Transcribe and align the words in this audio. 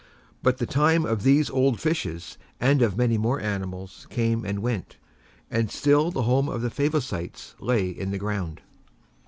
But 0.41 0.57
the 0.57 0.65
time 0.65 1.05
of 1.05 1.21
these 1.21 1.51
old 1.51 1.79
fishes 1.79 2.39
and 2.59 2.81
of 2.81 2.97
many 2.97 3.19
more 3.19 3.39
animals 3.39 4.07
came 4.09 4.43
and 4.43 4.57
went, 4.63 4.97
and 5.51 5.69
still 5.69 6.09
the 6.09 6.23
home 6.23 6.49
of 6.49 6.63
the 6.63 6.71
Favosites 6.71 7.53
lay 7.59 7.89
in 7.91 8.09
the 8.09 8.17
ground. 8.17 8.61